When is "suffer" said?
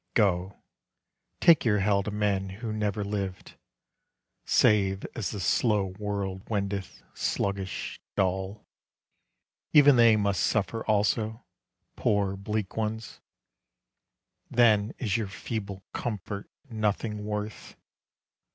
10.41-10.83